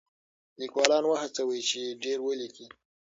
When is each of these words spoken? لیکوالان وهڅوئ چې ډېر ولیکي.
لیکوالان 0.59 1.03
وهڅوئ 1.07 1.59
چې 1.69 1.81
ډېر 2.03 2.17
ولیکي. 2.27 2.67